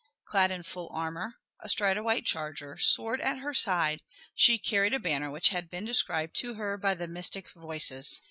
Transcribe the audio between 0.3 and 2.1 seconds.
in full armor, astride a